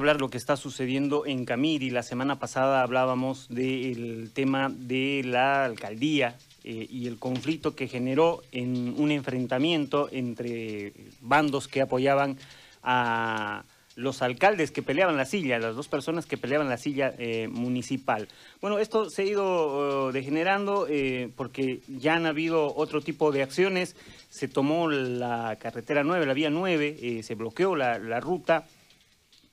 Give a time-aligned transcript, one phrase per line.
[0.00, 1.90] hablar de lo que está sucediendo en Camiri.
[1.90, 8.42] La semana pasada hablábamos del tema de la alcaldía eh, y el conflicto que generó
[8.50, 12.38] en un enfrentamiento entre bandos que apoyaban
[12.82, 17.48] a los alcaldes que peleaban la silla, las dos personas que peleaban la silla eh,
[17.48, 18.26] municipal.
[18.62, 23.42] Bueno, esto se ha ido uh, degenerando eh, porque ya han habido otro tipo de
[23.42, 23.96] acciones.
[24.30, 28.64] Se tomó la carretera 9, la vía 9, se bloqueó la ruta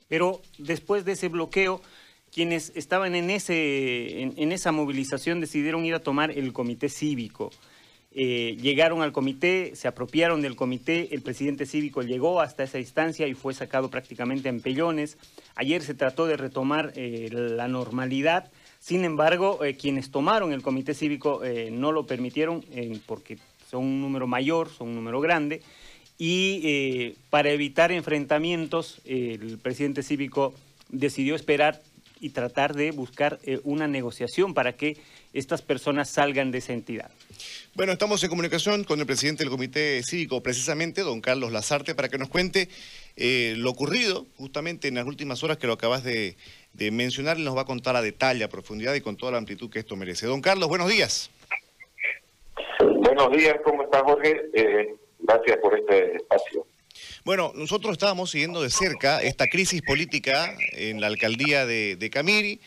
[0.08, 1.82] pero después de ese bloqueo,
[2.32, 7.52] quienes estaban en, ese, en, esa movilización decidieron ir a tomar el comité cívico.
[8.12, 13.28] Eh, llegaron al comité, se apropiaron del comité, el presidente cívico llegó hasta esa instancia
[13.28, 15.18] y fue sacado prácticamente en pellones.
[15.56, 20.94] Ayer se trató de retomar eh, la normalidad, sin embargo, eh, quienes tomaron el comité
[20.94, 22.64] cívico no lo permitieron
[23.06, 23.38] porque
[23.70, 25.62] son un número mayor, son un número grande,
[26.18, 30.54] y eh, para evitar enfrentamientos, el presidente cívico
[30.90, 31.82] decidió esperar
[32.20, 34.98] y tratar de buscar eh, una negociación para que
[35.34, 37.12] estas personas salgan de esa entidad.
[37.76, 42.10] Bueno, estamos en comunicación con el presidente del Comité Cívico, precisamente, don Carlos Lazarte, para
[42.10, 42.70] que nos cuente
[43.16, 46.36] eh, lo ocurrido justamente en las últimas horas que lo acabas de,
[46.92, 49.70] mencionar y nos va a contar a detalle, a profundidad y con toda la amplitud
[49.70, 50.28] que esto merece.
[50.28, 51.30] Don Carlos, buenos días.
[52.80, 54.42] Buenos días, ¿cómo está Jorge?
[55.20, 56.66] Gracias por este espacio.
[57.24, 62.60] Bueno, nosotros estábamos siguiendo de cerca esta crisis política en la alcaldía de, Camiri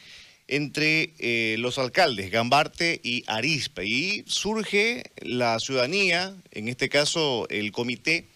[0.48, 3.87] entre eh, los alcaldes Gambarte y Arispe.
[3.87, 8.27] Y surge la ciudadanía, en este caso el comité,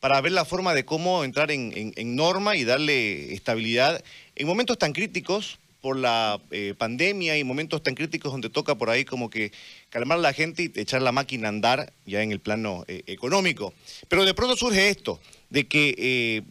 [0.00, 4.02] para ver la forma de cómo entrar en norma y darle estabilidad
[4.34, 8.90] en momentos tan críticos por la eh, pandemia y momentos tan críticos donde toca por
[8.90, 9.52] ahí como que
[9.88, 13.02] calmar a la gente y echar la máquina a andar ya en el plano eh,
[13.06, 13.72] económico.
[14.08, 16.42] Pero de pronto surge esto, de que eh,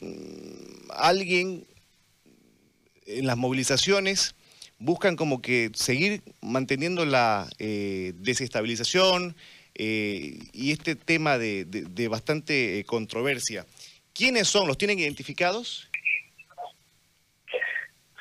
[0.95, 1.65] alguien
[3.05, 4.35] en las movilizaciones
[4.77, 9.35] buscan como que seguir manteniendo la desestabilización
[9.75, 13.65] y este tema de, de bastante controversia.
[14.13, 14.67] ¿Quiénes son?
[14.67, 15.88] ¿Los tienen identificados?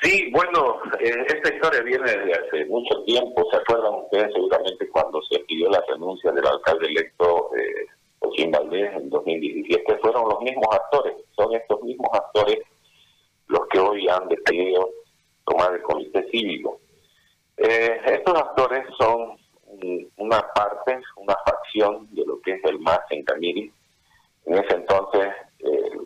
[0.01, 3.45] Sí, bueno, eh, esta historia viene desde hace mucho tiempo.
[3.51, 7.87] ¿Se acuerdan ustedes seguramente cuando se pidió la renuncia del alcalde electo eh,
[8.21, 9.99] Joaquín Valdés en 2017?
[9.99, 12.59] Fueron los mismos actores, son estos mismos actores
[13.49, 14.89] los que hoy han decidido
[15.45, 16.81] tomar el comité cívico.
[17.57, 19.37] Eh, estos actores son
[20.17, 23.73] una parte, una facción de lo que es el MAS en Camiri.
[24.47, 25.29] En ese entonces
[25.59, 25.99] eh,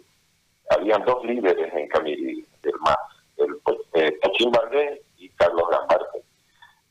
[0.71, 2.97] habían dos líderes en Camiri del MAS
[3.37, 3.57] el
[3.95, 4.19] eh,
[4.51, 6.23] Valdés y Carlos Gambarte.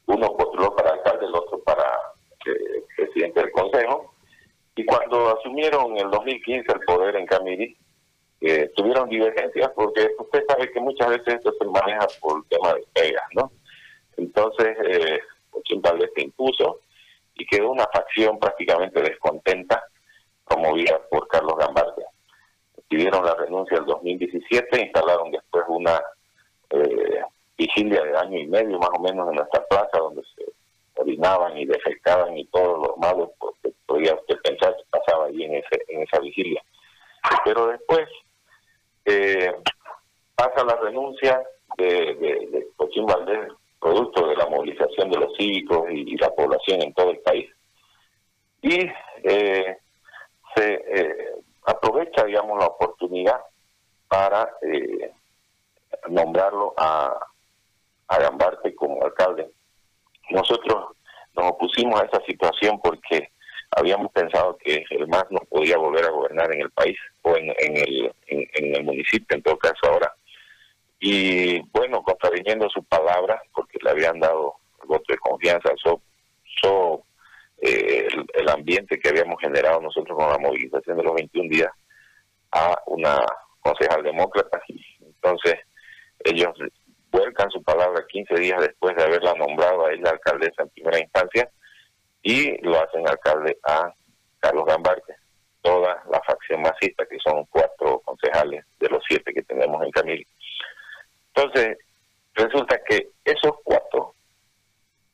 [0.07, 1.83] Uno postuló para alcalde, el otro para
[2.45, 4.13] eh, presidente del Consejo.
[4.75, 7.77] Y cuando asumieron en el 2015 el poder en Camiri,
[8.41, 12.73] eh, tuvieron divergencias porque usted sabe que muchas veces esto se maneja por el tema
[12.73, 13.51] de pegas, ¿no?
[14.17, 15.19] Entonces, eh,
[15.77, 16.79] Valdés se impuso
[17.35, 19.83] y quedó una facción prácticamente descontenta,
[20.47, 22.03] promovida por Carlos Gambarte.
[22.87, 26.01] Pidieron la renuncia en el 2017, instalaron después una
[27.75, 30.45] vigilia de año y medio más o menos en nuestra plaza donde se
[30.95, 35.55] orinaban y defectaban y todo lo malo porque podía usted pensar que pasaba ahí en
[35.55, 36.61] ese en esa vigilia.
[37.45, 38.07] Pero después
[39.05, 39.53] eh,
[40.35, 41.41] pasa la renuncia
[41.77, 46.93] de, de, Cochín Valdés producto de la movilización de los cívicos y, la población en
[46.93, 47.49] todo el país.
[48.61, 48.79] Y
[49.23, 49.77] eh,
[50.55, 53.41] se eh, aprovecha digamos la oportunidad
[54.07, 55.11] para eh,
[56.09, 57.30] nombrarlo a,
[58.11, 59.49] a Gambarte como alcalde.
[60.29, 60.97] Nosotros
[61.33, 63.29] nos opusimos a esa situación porque
[63.71, 67.53] habíamos pensado que el MAS no podía volver a gobernar en el país o en,
[67.57, 70.13] el, en, el municipio, en todo caso ahora.
[70.99, 76.01] Y bueno, contraviniendo su palabra, porque le habían dado el voto de confianza, so,
[76.61, 77.03] so
[77.61, 81.71] eh, el, el, ambiente que habíamos generado nosotros con la movilización de los 21 días
[82.51, 83.19] a una
[83.61, 84.61] concejal demócrata.
[84.99, 85.55] Entonces,
[86.25, 86.53] ellos
[87.11, 91.49] vuelcan su palabra 15 días después de haberla nombrado a ella alcaldesa en primera instancia
[92.23, 93.93] y lo hacen alcalde a
[94.39, 95.15] Carlos Gambarte,
[95.61, 100.27] toda la facción masista, que son cuatro concejales de los siete que tenemos en Camil.
[101.33, 101.77] Entonces,
[102.33, 104.13] resulta que esos cuatro,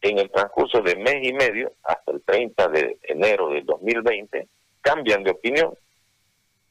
[0.02, 4.48] en el transcurso de mes y medio, hasta el 30 de enero del 2020,
[4.82, 5.74] cambian de opinión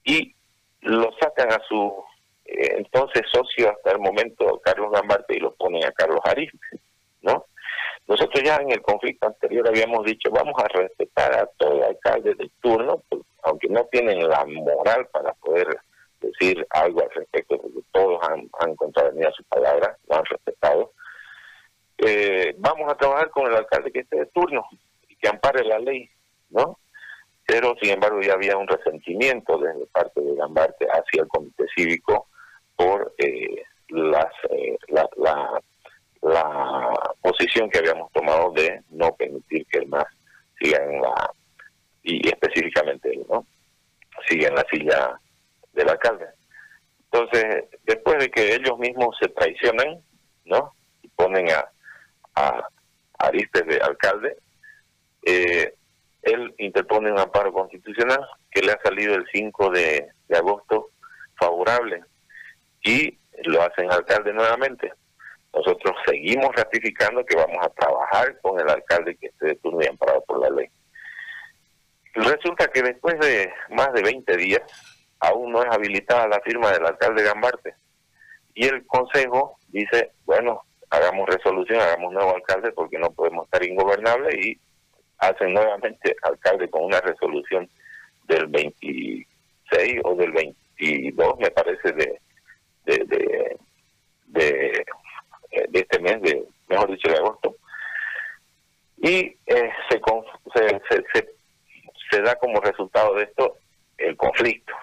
[0.05, 0.35] y
[0.83, 1.93] lo sacan a su
[2.47, 6.81] eh, entonces socio hasta el momento Carlos Gambarte y lo ponen a Carlos Arispe,
[7.23, 7.47] ¿no?
[8.07, 12.51] Nosotros ya en el conflicto anterior habíamos dicho vamos a respetar a todo alcalde del
[12.61, 15.67] turno, pues, aunque no tienen la moral para poder
[16.21, 20.93] decir algo al respecto, porque todos han, han contravenido su palabra, lo han respetado.
[21.99, 24.65] Eh, vamos a trabajar con el alcalde que esté de turno
[25.09, 26.09] y que ampare la ley,
[26.51, 26.79] ¿no?
[27.47, 32.29] Pero, sin embargo, ya había un resentimiento desde parte de Gambarte hacia el comité cívico
[32.75, 35.61] por eh, las, eh, la, la,
[37.37, 40.07] posición que habíamos tomado de no permitir que el MAS
[40.59, 41.31] siga en la,
[42.03, 43.47] y específicamente él, ¿no?
[44.27, 45.21] Siga en la silla
[45.73, 46.27] del alcalde.
[47.11, 50.01] Entonces, después de que ellos mismos se traicionan,
[50.45, 50.73] ¿no?
[51.03, 51.69] Y ponen a,
[52.35, 52.69] a
[53.19, 54.37] Aristes de alcalde,
[55.25, 55.75] eh,
[56.23, 60.91] él interpone un amparo constitucional que le ha salido el 5 de, agosto
[61.39, 62.03] favorable
[62.83, 64.93] y lo hacen alcalde nuevamente.
[65.57, 69.87] Nosotros seguimos ratificando que vamos a trabajar con el alcalde que esté de turno y
[69.87, 70.69] amparado por la ley.
[72.15, 74.63] Resulta que después de más de 20 días,
[75.19, 77.75] aún no es habilitada la firma del alcalde Gambarte.
[78.55, 84.35] Y el consejo dice, bueno, hagamos resolución, hagamos nuevo alcalde porque no podemos estar ingobernables
[84.35, 84.61] y
[85.19, 87.69] hacen nuevamente alcalde con una resolución
[88.25, 92.21] del 26 o del 22, me parece, de
[92.87, 93.57] de, de,
[94.27, 94.85] de,
[95.73, 97.57] este mes, de mejor dicho, de agosto.
[98.99, 100.01] Y eh, se,
[100.55, 101.29] se, se,
[102.11, 103.57] se da como resultado de esto
[103.99, 104.75] el conflicto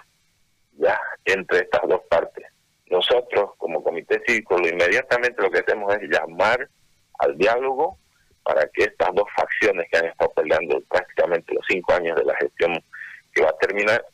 [0.77, 2.45] ya entre estas dos partes.
[2.89, 6.67] Nosotros, como comité cívico, lo inmediatamente lo que hacemos es llamar
[7.19, 7.97] al diálogo
[8.43, 12.35] para que estas dos facciones que han estado peleando prácticamente los cinco años de la
[12.35, 12.83] gestión
[13.33, 14.05] que va a terminar,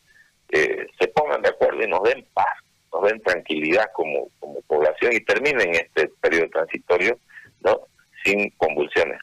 [0.52, 2.48] eh, se pongan de acuerdo y nos den paz,
[2.94, 7.18] nos den tranquilidad como, como población y terminen este periodo transitorio
[7.62, 7.82] no
[8.24, 9.20] sin convulsiones.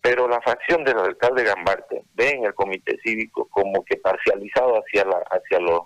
[0.00, 5.04] Pero la facción del alcalde Gambarte ve en el comité cívico como que parcializado hacia
[5.04, 5.80] la hacia los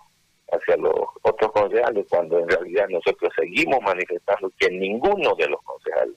[0.50, 6.16] hacia los otros concejales, cuando en realidad nosotros seguimos manifestando que ninguno de los concejales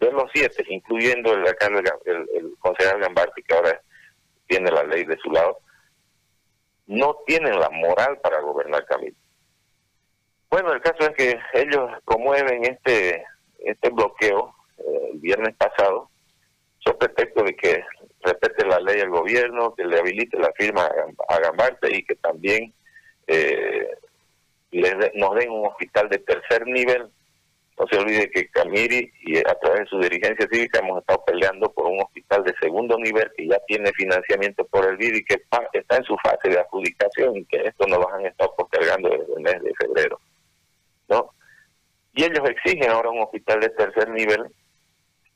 [0.00, 3.80] de los siete, incluyendo el, el, el concejal Gambarte, que ahora
[4.46, 5.58] tiene la ley de su lado,
[6.86, 9.16] no tienen la moral para gobernar Camilo.
[10.50, 13.24] Bueno, el caso es que ellos promueven este
[13.64, 16.10] este bloqueo eh, el viernes pasado,
[16.78, 17.84] son pretexto de que
[18.22, 20.88] respete la ley del gobierno, que le habilite la firma
[21.28, 22.72] a Gambarte y que también
[23.26, 23.88] eh,
[25.14, 27.10] nos den un hospital de tercer nivel
[27.78, 31.72] no se olvide que Camiri y a través de su dirigencia cívica hemos estado peleando
[31.72, 35.42] por un hospital de segundo nivel que ya tiene financiamiento por el BID y que
[35.72, 39.34] está en su fase de adjudicación y que esto nos lo han estado postergando desde
[39.34, 40.20] el mes de febrero.
[41.08, 41.30] ¿no?
[42.14, 44.46] Y ellos exigen ahora un hospital de tercer nivel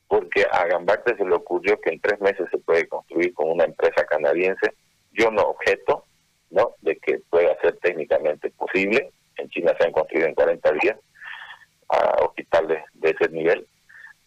[0.07, 3.65] porque a Gambarte se le ocurrió que en tres meses se puede construir con una
[3.65, 4.73] empresa canadiense.
[5.11, 6.05] Yo no objeto
[6.49, 6.75] ¿no?
[6.81, 9.11] de que pueda ser técnicamente posible.
[9.37, 10.97] En China se han construido en 40 días
[11.89, 13.67] a hospitales de ese nivel,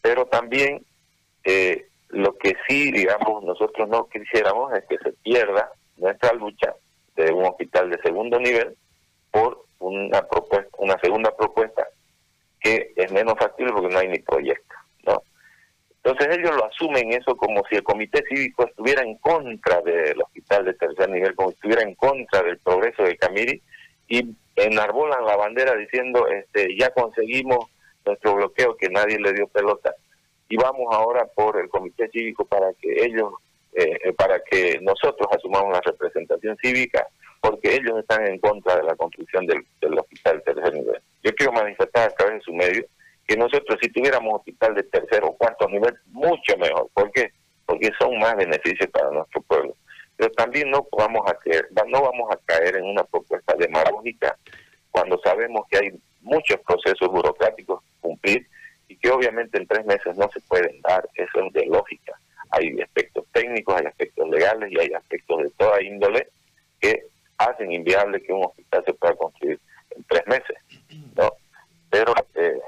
[0.01, 0.85] pero también
[1.45, 6.75] eh, lo que sí, digamos, nosotros no quisiéramos es que se pierda nuestra lucha
[7.17, 8.77] de un hospital de segundo nivel
[9.31, 11.87] por una propuesta, una segunda propuesta
[12.61, 13.35] que es menos
[14.21, 14.61] factible porque
[15.05, 15.23] no.
[16.05, 20.65] Entonces ellos lo asumen eso como si el comité cívico estuviera en contra del hospital
[20.65, 23.63] de tercer nivel, como si estuviera en contra del progreso de Camiri
[24.09, 27.67] y enarbolan la bandera diciendo este ya conseguimos
[28.05, 29.95] nuestro bloqueo que nadie le dio pelota
[30.49, 33.33] y vamos ahora por el comité cívico para que ellos
[33.75, 37.07] eh, eh, para que nosotros asumamos la representación cívica
[37.41, 39.65] porque ellos están en contra de la construcción del,
[39.99, 41.03] hospital de tercer nivel.
[41.25, 42.85] Yo quiero manifestar a través de su medio
[43.27, 46.89] que nosotros si tuviéramos hospital de tercer o cuarto nivel, mucho mejor.
[46.93, 47.33] ¿Por qué?
[47.67, 49.77] Porque son más beneficios para nuestro pueblo
[50.17, 54.37] pero también no vamos a caer, no vamos a caer en una propuesta demagógica
[54.91, 58.47] cuando sabemos que hay muchos procesos burocráticos cumplir
[58.87, 62.13] y que obviamente en tres meses no se pueden dar, eso es de lógica.
[62.51, 66.29] Hay aspectos técnicos, hay aspectos legales y hay aspectos de toda índole
[66.81, 67.07] que
[67.39, 69.59] hacen inviable que un hospital se pueda construir
[69.97, 70.59] en tres meses,
[71.17, 71.33] ¿no?
[71.91, 72.61] Pero eh,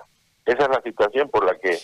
[0.47, 1.79] esa es la situación por la que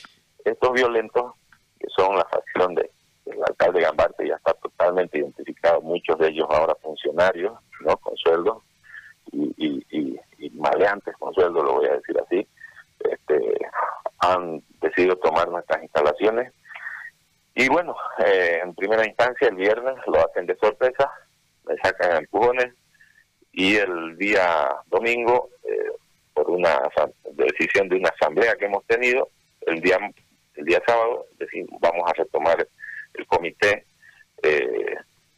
[0.45, 1.35] estos violentos,
[1.79, 2.91] que son la facción de
[3.27, 7.97] el alcalde Gambarte ya está totalmente identificado, muchos de ellos ahora funcionarios, ¿no?
[7.99, 8.63] Con sueldo
[9.33, 12.47] y, y, maleantes con sueldo, lo voy a decir así,
[12.99, 13.57] este,
[14.19, 16.53] han decidido tomar nuestras instalaciones.
[17.55, 21.11] Y bueno, eh, en primera instancia el viernes lo hacen de sorpresa,
[21.67, 22.75] me sacan empujones
[23.53, 25.91] y el día domingo, eh,
[26.33, 26.81] por una
[27.33, 29.29] decisión de una asamblea que hemos tenido,
[29.67, 29.99] el día
[30.55, 32.67] el día sábado decimos vamos a retomar
[33.15, 33.87] el comité,
[34.43, 34.95] eh,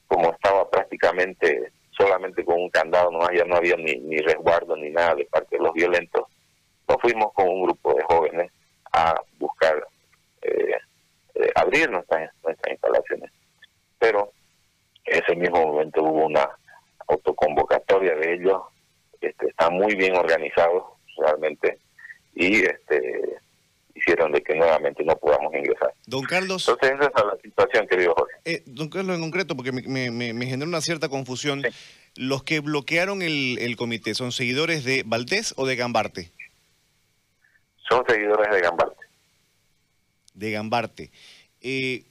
[0.06, 4.90] como estaba prácticamente solamente con un candado, no, ya no había ni, ni resguardo ni
[4.90, 6.26] nada de parte de los violentos.
[6.88, 8.52] Nos fuimos con un grupo de jóvenes
[8.92, 9.86] a buscar
[10.42, 10.76] eh,
[11.34, 13.30] eh, abrir nuestras, nuestras instalaciones.
[13.98, 14.32] Pero
[15.04, 16.48] en ese mismo momento hubo una
[17.08, 18.62] autoconvocatoria de ellos,
[19.20, 20.84] este, están muy bien organizados
[21.16, 21.78] realmente
[22.34, 23.38] y este
[23.94, 25.92] hicieron de que nuevamente no podamos ingresar.
[26.06, 26.66] Don Carlos.
[26.68, 28.34] Entonces esa es la situación, querido Jorge.
[28.44, 31.62] Eh, don Carlos, en concreto, porque me, me, me generó una cierta confusión,
[32.16, 36.32] ¿los que bloquearon el, el comité son seguidores de Valdés o de Gambarte?
[37.88, 38.96] Son seguidores de Gambarte.
[40.34, 41.10] De Gambarte.
[41.60, 42.04] Eh,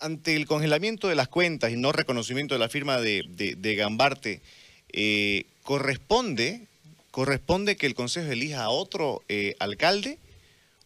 [0.00, 3.22] ante el congelamiento de las cuentas y no reconocimiento de la firma de,
[3.56, 4.40] de, Gambarte,
[4.92, 6.66] eh, ¿corresponde,
[7.12, 10.18] ¿corresponde que el Consejo elija a otro eh, alcalde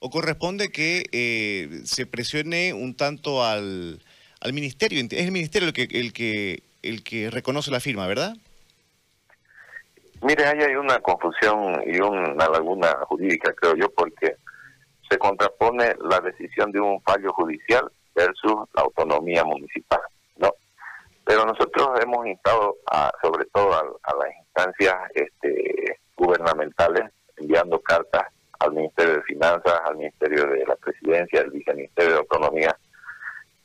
[0.01, 4.03] o corresponde que eh, se presione un tanto al,
[4.41, 5.03] al ministerio?
[5.03, 8.37] Es el ministerio el que, el, que, el que reconoce la firma, ¿verdad?
[10.21, 14.37] Mire, ahí hay una confusión y una laguna jurídica, creo yo, porque
[15.09, 20.01] se contrapone la decisión de un fallo judicial versus la autonomía municipal,
[20.37, 20.51] ¿no?
[21.25, 28.27] Pero nosotros hemos instado, a, sobre todo a, las instancias este, gubernamentales, enviando cartas
[28.59, 32.77] al Ministerio de Finanzas, al Ministerio de la Presidencia, al Viceministerio de Autonomía,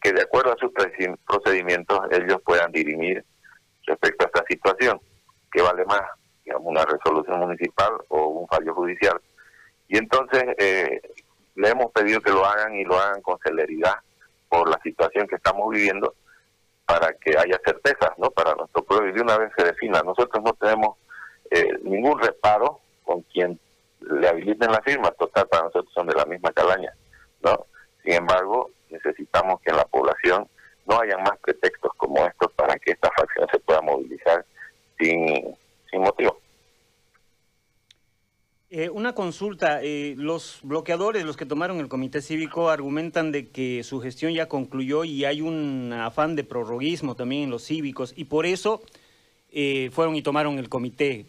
[0.01, 0.71] que de acuerdo a sus
[1.25, 3.23] procedimientos ellos puedan dirimir
[3.85, 4.99] respecto a esta situación,
[5.51, 6.01] que vale más,
[6.43, 9.21] digamos, una resolución municipal o un fallo judicial.
[9.87, 11.01] Y entonces eh,
[11.61, 13.95] le hemos pedido que lo hagan y lo hagan con celeridad
[14.49, 16.15] por la situación que estamos viviendo
[16.85, 18.31] para que haya certezas, ¿no?
[18.31, 20.01] Para nuestro pueblo y de una vez se defina.
[20.01, 20.97] Nosotros no tenemos
[21.51, 23.59] eh, ningún reparo con quien
[23.99, 26.91] le habiliten la firma, total, para nosotros son de la misma calaña,
[27.43, 27.67] ¿no?
[28.03, 30.47] Sin embargo, necesitamos que en la población
[30.87, 34.43] no haya más pretextos como estos para que esta facción se pueda movilizar
[34.99, 35.55] sin,
[35.91, 36.40] sin motivo.
[38.73, 43.83] Eh, una consulta, eh, los bloqueadores, los que tomaron el comité cívico, argumentan de que
[43.83, 48.23] su gestión ya concluyó y hay un afán de prorroguismo también en los cívicos y
[48.23, 48.81] por eso
[49.51, 51.25] eh, fueron y tomaron el comité.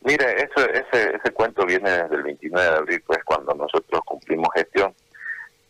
[0.00, 4.48] Mire, eso, ese, ese cuento viene desde el 29 de abril, pues cuando nosotros cumplimos
[4.56, 4.92] gestión.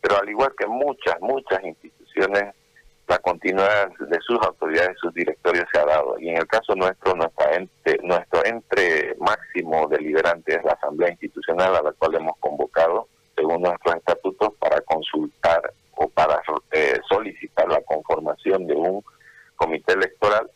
[0.01, 2.55] Pero al igual que muchas, muchas instituciones,
[3.07, 6.19] la continuidad de sus autoridades, sus directorios se ha dado.
[6.19, 11.77] Y en el caso nuestro, nuestra ente, nuestro entre máximo deliberante es la Asamblea Institucional
[11.77, 16.41] a la cual hemos convocado, según nuestros estatutos, para consultar o para
[16.73, 19.05] eh, solicitar la conformación de un
[19.57, 20.51] comité electoral.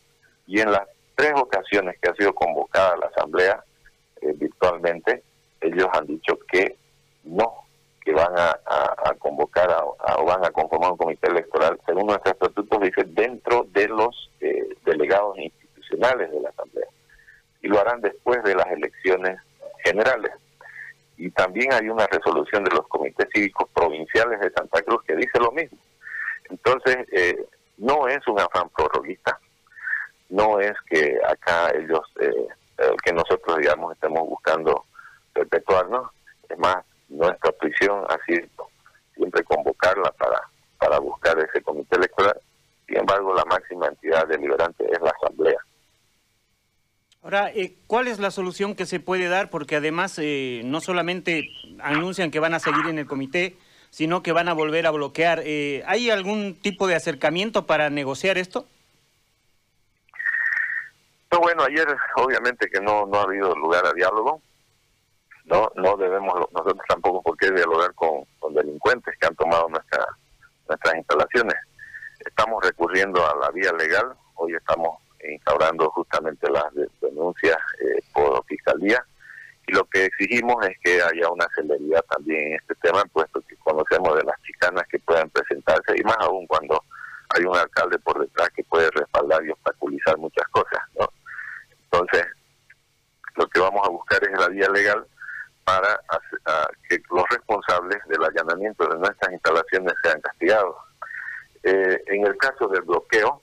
[0.47, 3.63] Y en las tres ocasiones que ha sido convocada la Asamblea,
[4.21, 5.23] eh, virtualmente,
[5.61, 6.77] ellos han dicho que
[7.23, 7.65] no,
[8.09, 9.83] que van a, convocar a,
[10.17, 14.67] o van a conformar un comité electoral, según nuestros estatutos, dice dentro de los eh,
[14.83, 16.87] delegados institucionales de la Asamblea.
[17.61, 19.39] Y lo harán después de las elecciones
[19.83, 20.31] generales.
[21.17, 25.39] Y también hay una resolución de los comités cívicos provinciales de Santa Cruz que dice
[25.39, 25.77] lo mismo.
[26.49, 27.45] Entonces, eh,
[27.77, 29.39] no es un afán prorroguista,
[30.29, 32.47] no es que acá ellos eh,
[32.79, 34.85] eh, que nosotros, digamos, estemos buscando
[35.31, 36.09] perpetuarnos.
[36.49, 36.77] Es más,
[37.09, 38.47] nuestra prisión ha sido
[39.15, 40.41] siempre convocarla para,
[40.77, 42.39] para buscar ese comité electoral.
[42.87, 45.57] Sin embargo, la máxima entidad deliberante es la Asamblea.
[47.21, 49.49] Ahora, eh, ¿cuál es la solución que se puede dar?
[49.49, 51.49] Porque además eh, no solamente
[51.79, 53.57] anuncian que van a seguir en el comité,
[53.89, 55.41] sino que van a volver a bloquear.
[55.43, 58.67] Eh, ¿Hay algún tipo de acercamiento para negociar esto?
[61.31, 61.85] No, bueno, ayer
[62.15, 64.41] obviamente que no, no ha habido lugar a diálogo.
[65.49, 70.05] No, no debemos nosotros tampoco por qué dialogar con, delincuentes que han tomado nuestra,
[70.67, 71.55] nuestras instalaciones.
[72.19, 74.13] Estamos recurriendo a la vía legal.
[74.35, 76.65] Hoy estamos instaurando justamente las
[77.01, 79.03] denuncias eh, por fiscalía
[79.67, 83.55] y lo que exigimos es que haya una celeridad también en este tema, puesto que
[83.57, 86.83] conocemos de las chicanas que pueden presentarse y más aún cuando
[87.29, 91.07] hay un alcalde por detrás que puede respaldar y obstaculizar muchas cosas, ¿no?
[91.83, 92.25] Entonces,
[93.35, 95.05] lo que vamos a buscar es la vía legal
[95.69, 96.01] para
[96.45, 100.75] a, que los responsables del allanamiento de nuestras instalaciones sean castigados.
[101.63, 103.41] Eh, en el caso del bloqueo,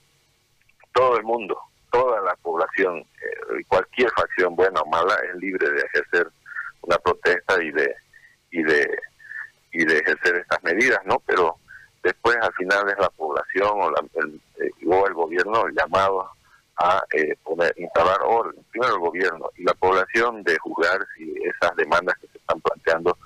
[0.93, 1.57] todo el mundo,
[1.93, 6.29] toda la población, eh, cualquier facción buena o mala es libre de ejercer
[6.83, 7.95] una protesta y de
[8.51, 8.99] y de
[9.73, 11.23] y de ejercer estas medidas, ¿no?
[11.27, 11.57] Pero
[12.03, 16.31] después al final es la población o, la, el, eh, o el gobierno llamado
[16.77, 21.75] a eh, poner, instalar orden, primero el gobierno y la población de juzgar si esas
[21.77, 23.17] demandas que se están planteando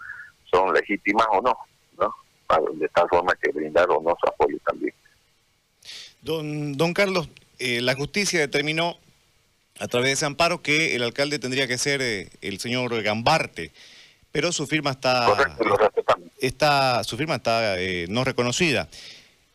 [0.50, 1.56] son legítimas o no,
[1.98, 2.14] ¿no?
[2.46, 4.94] Para, de tal forma que brindar o no su apoyo también.
[6.22, 7.28] Don, don Carlos,
[7.58, 8.98] eh, la justicia determinó
[9.78, 13.72] a través de ese amparo que el alcalde tendría que ser eh, el señor Gambarte,
[14.30, 15.26] pero su firma está,
[16.38, 18.88] está su firma está eh, no reconocida.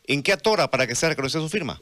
[0.08, 1.80] ¿En qué atora para que sea reconocida su firma?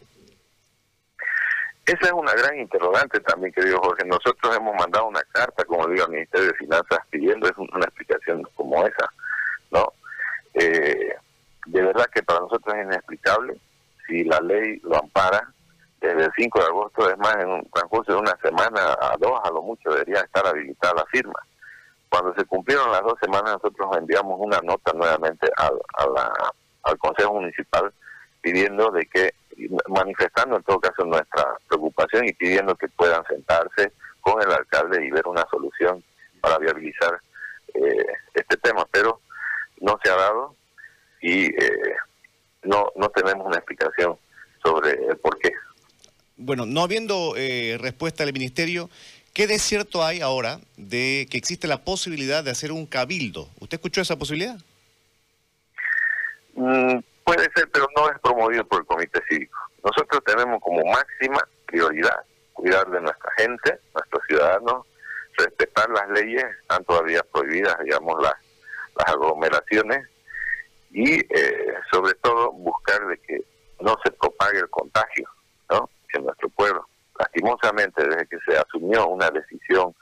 [1.85, 4.05] Esa es una gran interrogante también, querido Jorge.
[4.05, 8.87] Nosotros hemos mandado una carta, como digo, al Ministerio de Finanzas pidiendo una explicación como
[8.87, 9.11] esa,
[9.69, 9.91] ¿no?
[10.53, 11.13] Eh,
[11.65, 13.59] de verdad que para nosotros es inexplicable.
[14.07, 15.45] Si la ley lo ampara,
[15.99, 19.39] desde el 5 de agosto, es más, en un transcurso de una semana a dos,
[19.43, 21.39] a lo mucho, debería estar habilitada la firma.
[22.09, 25.73] Cuando se cumplieron las dos semanas, nosotros enviamos una nota nuevamente al,
[26.83, 27.91] al Consejo Municipal
[28.41, 29.33] pidiendo de que
[29.87, 33.91] manifestando en todo caso nuestra preocupación y pidiendo que puedan sentarse
[34.21, 36.03] con el alcalde y ver una solución
[36.41, 37.19] para viabilizar
[37.73, 39.21] eh, este tema, pero
[39.81, 40.55] no se ha dado
[41.21, 41.95] y eh,
[42.63, 44.17] no, no tenemos una explicación
[44.63, 45.51] sobre el por qué.
[46.37, 48.89] Bueno, no habiendo eh, respuesta del ministerio,
[49.33, 53.49] ¿qué de cierto hay ahora de que existe la posibilidad de hacer un cabildo?
[53.59, 54.57] ¿Usted escuchó esa posibilidad?
[56.55, 59.57] Mm, Puede ser, pero no es promovido por el Comité Cívico.
[59.83, 64.85] Nosotros tenemos como máxima prioridad cuidar de nuestra gente, nuestros ciudadanos,
[65.37, 68.35] respetar las leyes, están todavía prohibidas, digamos, las,
[68.95, 70.07] las aglomeraciones
[70.91, 73.43] y eh, sobre todo buscar de que
[73.79, 75.27] no se propague el contagio
[75.69, 75.89] ¿no?
[76.13, 76.87] en nuestro pueblo.
[77.19, 79.93] Lastimosamente, desde que se asumió una decisión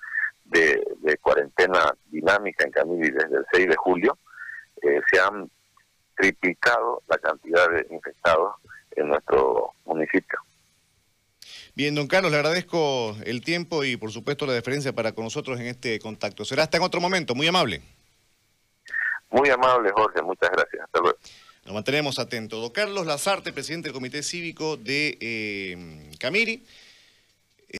[0.45, 0.83] de,
[1.21, 4.17] cuarentena dinámica en Camili desde el 6 de julio,
[4.81, 5.49] eh, se han
[6.21, 8.55] triplicado la cantidad de infectados
[8.95, 10.39] en nuestro municipio.
[11.73, 15.59] Bien, don Carlos, le agradezco el tiempo y por supuesto la deferencia para con nosotros
[15.59, 16.45] en este contacto.
[16.45, 17.81] Será hasta en otro momento, muy amable.
[19.29, 20.83] Muy amable, Jorge, muchas gracias.
[20.83, 21.17] Hasta luego.
[21.65, 22.61] Nos mantenemos atentos.
[22.61, 26.63] Don Carlos Lazarte, presidente del Comité Cívico de eh, Camiri.